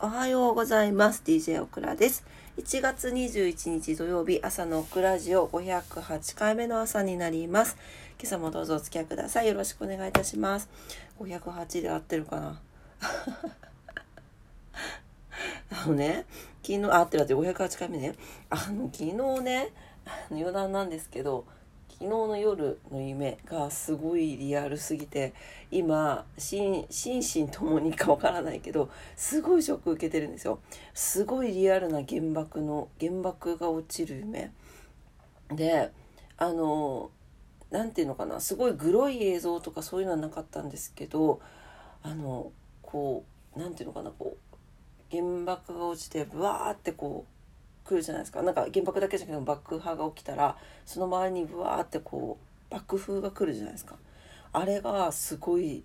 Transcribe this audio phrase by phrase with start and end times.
[0.00, 1.24] おはようございます。
[1.26, 2.24] DJ オクラです。
[2.56, 7.76] 1月21日土曜日朝のオクラジオ508回目の朝になります。
[8.16, 9.48] 今朝もどうぞお付き合いください。
[9.48, 10.68] よろしくお願いいたします。
[11.18, 12.60] 508で合ってるかな？
[15.82, 16.26] あのね
[16.62, 17.40] 昨日あ合ってる合ってる。
[17.40, 18.14] 508回目ね。
[18.50, 19.12] あの昨日
[19.42, 19.72] ね
[20.30, 21.44] 余談なんですけど
[22.00, 25.34] 昨日の夜の夢がすごいリアルすぎて
[25.72, 30.60] 今心身ともにかわからないけどすごいショック受けてるんですよ。
[30.94, 34.52] すごいリアルな原爆の原爆が落ちる夢。
[35.50, 35.90] で
[36.36, 37.10] あの
[37.70, 41.40] 何て言うのかなすごいグロい映像とかそういうのはなかったんですけど
[42.02, 43.24] あのこ
[43.56, 44.48] う何て言うのかなこう
[45.10, 47.37] 原爆が落ちてブワーってこう
[47.88, 48.42] 来るじゃないですか。
[48.42, 52.36] なんか原爆だけじゃなくて爆破が起きたらその周りにブワーってこ
[52.70, 53.96] う爆風が来るじゃないですか。
[54.52, 55.82] あれがすごい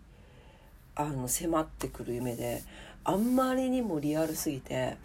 [0.96, 2.62] あの迫ってくる夢で
[3.04, 4.98] あんまりにもリアルすぎて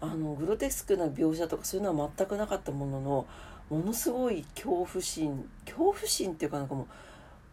[0.00, 3.26] あのグロテスクな描写とかそういうのは全くなかったものの
[3.70, 6.86] ものすごい恐怖心恐怖心っていうかなんかも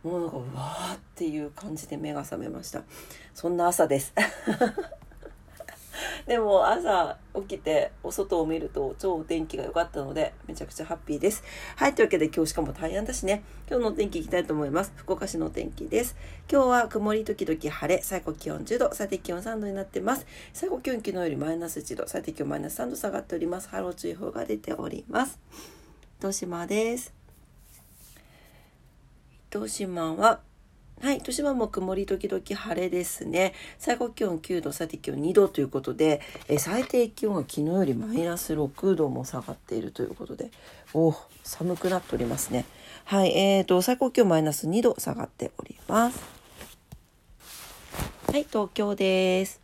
[0.03, 2.83] うもうなんかうわーっていう感じで目が覚めました。
[3.33, 4.13] そんな朝です。
[6.27, 11.43] でも朝起きてお外を見ると超お天気が良かったのでめちゃくちゃハッピーです。
[11.75, 14.93] はい、というわけで今日しかも大安だしね、今日のお天気いきたいと思います。
[14.95, 16.15] 福岡市のお天気です。
[16.51, 20.25] 今日は曇り時々晴れ、最高気温10度、最低気温3度になってます。
[20.53, 23.69] 最高気温昨日よりマイナス1度、最低気温マイナス3度下がっております。
[23.69, 25.39] 波浪注意報が出ております。
[26.19, 27.13] 糸島です。
[29.49, 30.41] 糸島は
[31.01, 33.53] はい、豊島も曇り時々晴れですね。
[33.77, 40.49] 最高気温9度、最低気温2度ということで、え最低気温は昨日よりマイナス6度も下がっているということで、
[40.93, 41.13] お
[41.43, 42.65] 寒くなっておりますね。
[43.05, 46.23] はい、えーと、最高気温マイナス2度下がっております。
[48.31, 49.62] はい、東京です。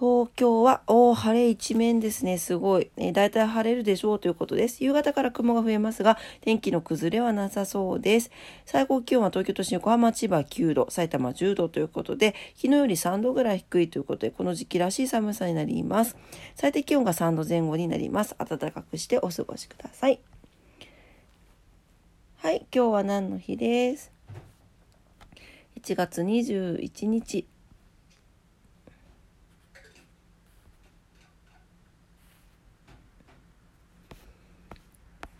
[0.00, 2.38] 東京は、お晴れ一面ですね。
[2.38, 2.90] すごい。
[2.96, 4.82] えー、大体晴れるでしょうということです。
[4.82, 8.30] 夕方から雲が増えますが、天気の崩れはなさそうです。
[8.64, 16.16] 最高気温は東京都心、横浜、千葉9度、埼玉10度ということで、昨日より3度ぐらい低いということで、この時期らしい寒さになります。
[16.54, 18.34] 最低気温が3度前後になります。
[18.38, 20.18] 暖かくしてお過ごしください。
[22.38, 24.10] はい、今日は何の日です
[25.76, 27.46] ？1月21日。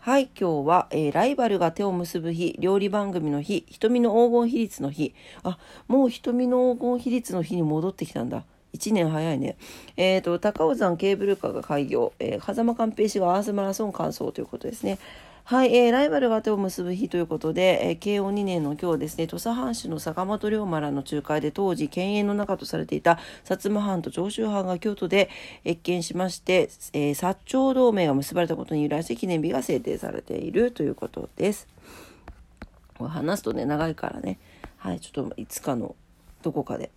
[0.03, 5.13] はい、今日は、えー、ライバルが手を結ぶ日、料理番組の日、瞳の黄金比率の日。
[5.43, 8.43] あ、もう瞳の黄金比率の日に戻ってきたんだ。
[8.73, 9.57] 1年早いね。
[9.97, 14.97] えっ、ー、と、高尾山ケーブルカーが開業、えー、風間寛平氏がアースマラソン完走ということですね。
[15.51, 25.29] はい、えー、ライバルが手を結ぶ日ということで、えー、慶応2年の今日ですね、土佐藩主の坂本龍馬らの仲介で当時犬猿の中とされていた薩摩藩と長州藩が京都で
[25.65, 31.67] 謁見しまして、えー、薩長同盟が結ばれたことに由来して記念日が制定されているということです。
[32.97, 34.39] 話すとね、長いからね、
[34.77, 35.97] はい、ちょっといつかの
[36.43, 36.91] どこかで。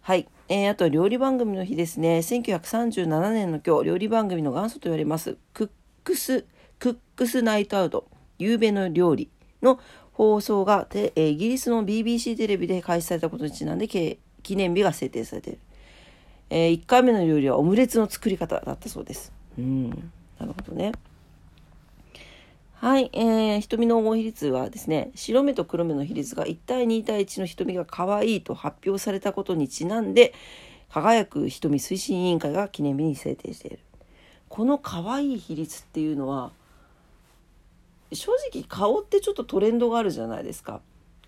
[0.00, 0.26] はい。
[0.48, 2.20] えー、あと料理番組の日ですね。
[2.20, 5.70] 1937年の今日、料理番組の元祖と言われます、クッ
[6.02, 6.46] クス
[6.80, 8.08] クックスナイトアウト、
[8.38, 9.28] 夕べの料理
[9.62, 9.78] の
[10.12, 14.18] 放送がイギリスの BBC テレビで開始されたことにちなんで記
[14.56, 15.58] 念日が制定されている。
[16.48, 19.30] えー、1回目の料理はオムレツの作り方だったそうです。
[19.58, 20.92] うん、なるほどね。
[22.74, 30.32] はい、えー、瞳の黄金比率はですね、白目と黒目の比率が1対2対1の瞳が可愛いと発表されたことにちなんで、
[30.88, 33.80] 輝く瞳推進委員会が記念日に制定している。
[34.48, 36.52] この可愛い比率っていうのは、
[38.12, 40.80] 正直顔ってちょっとトレンドがあるじゃないですか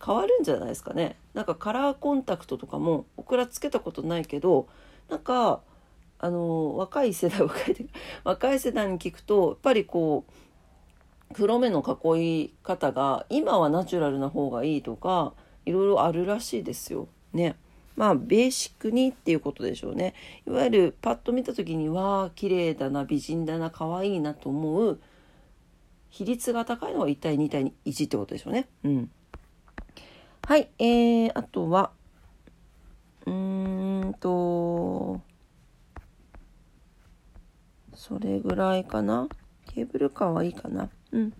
[0.05, 4.69] 変わるんじゃないですかねなんかカラーコンタクトとかもオクラつけたことないけど
[5.09, 5.61] なんか
[6.19, 7.89] あの若い世代若い
[8.25, 10.33] 若い世代に聞くとやっぱりこう
[11.35, 15.33] 黒目の囲い方が今はナチュラルな方がいいとか
[15.65, 17.09] いろいろあるらしいですよ。
[17.33, 17.57] ね。
[17.97, 20.15] まあベーシックにっていうことでしょうね。
[20.47, 25.01] いわゆるパッと見た時にわあ綺麗だな美人だな可愛いなと思う
[26.13, 28.69] 比率が高いのは1対2対1ってことでしょうね。
[28.85, 29.11] うん。
[30.47, 31.91] はい、えー、あとは、
[33.25, 35.23] うーんと、
[37.95, 39.27] それぐらいかな。
[39.75, 40.91] ケーブルカーはいいかな。
[41.13, 41.33] うん。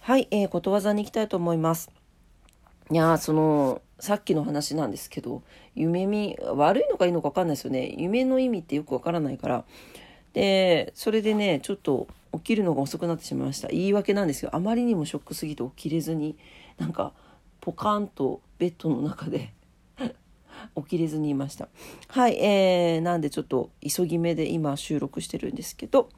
[0.00, 1.90] はい、えー、ことわざに行きたいと思います。
[2.90, 5.42] いやその、さっきの話なんですけど、
[5.74, 7.94] 夢見、悪いのかいいのか分かんないですよね。
[7.96, 9.64] 夢の意味ってよくわからないから、
[10.36, 16.36] でそれでねちょっと起きるのが遅くなってしまいました言い訳なんですよあまりにもショックすぎて起きれずに
[16.76, 17.14] なんか
[17.62, 19.54] ポカンとベッドの中で
[20.76, 21.68] 起きれずにいました。
[22.08, 26.10] はい、えー、なんでちょっと急ぎ目で今収録してるんですけど、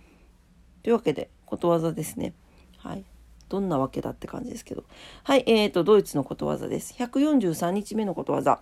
[0.83, 2.35] というわけで、ことわざですね。
[2.77, 3.05] はい。
[3.49, 4.85] どんなわけだって感じですけど。
[5.23, 6.95] はい、えーと、ドイツのことわざです。
[6.99, 8.61] 143日目のことわざ。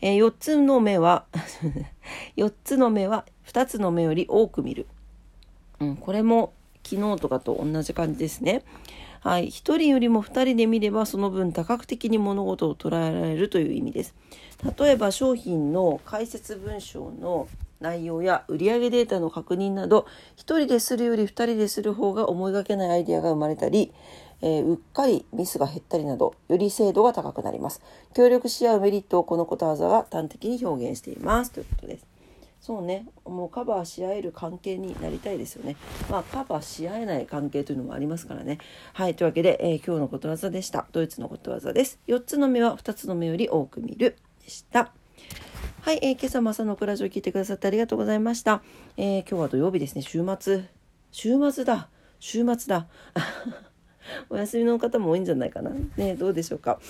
[0.00, 1.24] えー、4つの目は
[2.36, 4.86] 4つの目は2つの目より多く見る。
[5.80, 6.52] うん、これも
[6.84, 8.62] 昨日とかと同じ感じですね。
[9.20, 14.14] はい、1人よりも2人で見ればその分多角的に物事を捉えられるという意味です。
[14.78, 17.48] 例えば商品の解説文章の
[17.80, 20.06] 内容や売上データの確認など
[20.36, 23.92] 1人でするより2人でする方が思いがけないアイデアが生まれたり、
[24.44, 27.80] えー、うっかりミスが減ったりなどより精度が高くなります。
[28.14, 31.50] 協力し合うメリットをこのことわざが端的に表現しています。
[31.50, 32.06] ということです。
[32.60, 33.06] そうね。
[33.24, 35.76] もうカバーし合える関係になりたいですよね。
[36.10, 38.58] まあカバーし合えない関係というのもありますからね。
[38.92, 39.14] はい。
[39.14, 40.86] というわけで、えー、今日のことわざでした。
[40.92, 41.98] ドイツのことわざです。
[42.06, 44.16] 4つの目は2つの目より多く見る。
[44.44, 44.92] でした。
[45.80, 48.62] はい、えー、今朝も朝のクラジオを聞いてくださってありがとうございました。
[48.98, 50.64] えー、今日は土曜日ですね、週末。
[51.12, 51.88] 週末だ。
[52.20, 52.86] 週末だ。
[54.30, 55.70] お休みの方も多いんじゃないかな。
[55.96, 56.80] ねどうでしょうか。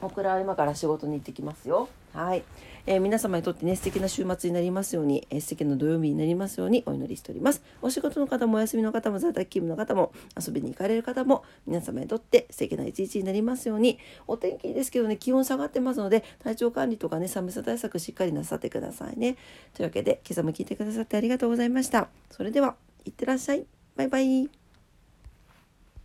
[0.00, 1.88] 僕らは今から仕事に行ってきますよ。
[2.12, 2.42] はい。
[2.86, 7.62] えー、皆様にとってね、素敵な週末になりますように、えー、素敵な土曜日になりますようにお祈りしております。
[7.82, 19.36] お仕事の方もお休みの方も在宅勤務の方も遊びに行かれる方も皆様にとって素敵な一日になりますように、お天気ですけどね、気温下がってますので、体調管理とかね、寒さ対策しっかりなさってくださいね。
[19.74, 22.08] というわけで、今朝も聞いてくださってありがとうございました。
[22.30, 23.66] それでは、いってらっしゃい。
[23.96, 24.65] バイバイ。